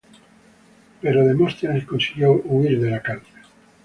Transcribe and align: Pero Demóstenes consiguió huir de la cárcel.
Pero 0.99 1.23
Demóstenes 1.27 1.85
consiguió 1.85 2.31
huir 2.45 2.81
de 2.81 2.89
la 2.89 3.03
cárcel. 3.03 3.35